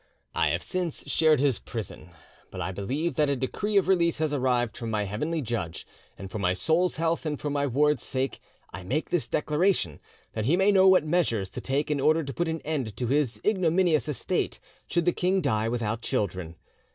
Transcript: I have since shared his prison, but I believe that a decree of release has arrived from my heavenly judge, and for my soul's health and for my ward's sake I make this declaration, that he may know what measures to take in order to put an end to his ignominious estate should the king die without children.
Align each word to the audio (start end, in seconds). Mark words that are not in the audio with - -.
I 0.33 0.47
have 0.47 0.63
since 0.63 1.07
shared 1.07 1.39
his 1.39 1.59
prison, 1.59 2.09
but 2.49 2.59
I 2.59 2.71
believe 2.71 3.13
that 3.17 3.29
a 3.29 3.35
decree 3.35 3.77
of 3.77 3.87
release 3.87 4.17
has 4.17 4.33
arrived 4.33 4.75
from 4.75 4.89
my 4.89 5.03
heavenly 5.03 5.43
judge, 5.43 5.85
and 6.17 6.31
for 6.31 6.39
my 6.39 6.53
soul's 6.55 6.95
health 6.95 7.23
and 7.23 7.39
for 7.39 7.51
my 7.51 7.67
ward's 7.67 8.01
sake 8.01 8.39
I 8.73 8.81
make 8.81 9.11
this 9.11 9.27
declaration, 9.27 9.99
that 10.33 10.45
he 10.45 10.57
may 10.57 10.71
know 10.71 10.87
what 10.87 11.05
measures 11.05 11.51
to 11.51 11.61
take 11.61 11.91
in 11.91 11.99
order 11.99 12.23
to 12.23 12.33
put 12.33 12.49
an 12.49 12.61
end 12.61 12.97
to 12.97 13.05
his 13.05 13.39
ignominious 13.45 14.09
estate 14.09 14.59
should 14.87 15.05
the 15.05 15.11
king 15.11 15.39
die 15.39 15.69
without 15.69 16.01
children. 16.01 16.55